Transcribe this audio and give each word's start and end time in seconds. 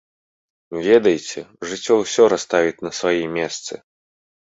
Ведаеце, 0.85 1.39
жыццё 1.73 1.93
ўсё 1.99 2.23
расставіць 2.33 2.83
на 2.87 2.91
свае 3.01 3.21
месцы. 3.37 3.73